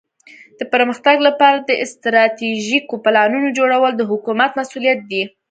د 0.59 0.61
پرمختګ 0.73 1.17
لپاره 1.27 1.57
د 1.61 1.71
استراتیژیکو 1.83 2.95
پلانونو 3.05 3.47
جوړول 3.57 3.91
د 3.95 4.01
حکومت 4.11 4.51
مسؤولیت 4.59 4.99
دی. 5.11 5.23